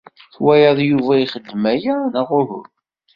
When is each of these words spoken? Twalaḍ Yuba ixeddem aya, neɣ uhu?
Twalaḍ 0.33 0.79
Yuba 0.89 1.13
ixeddem 1.17 1.63
aya, 1.73 1.95
neɣ 2.13 2.29
uhu? 2.39 2.61